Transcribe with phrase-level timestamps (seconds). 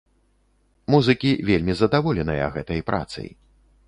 [0.93, 3.29] Музыкі вельмі задаволеныя гэтай працай.